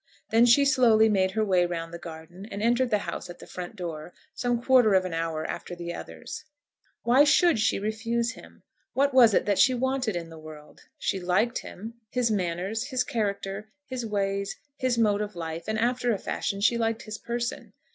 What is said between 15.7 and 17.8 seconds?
after a fashion she liked his person.